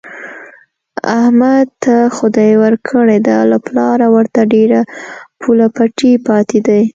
احمد 1.17 1.67
ته 1.83 1.95
خدای 2.17 2.53
ورکړې 2.63 3.17
ده، 3.27 3.37
له 3.51 3.57
پلاره 3.65 4.07
ورته 4.15 4.39
ډېر 4.53 4.69
پوله 5.41 5.67
پټی 5.75 6.11
پاتې 6.27 6.59
دی. 6.67 6.81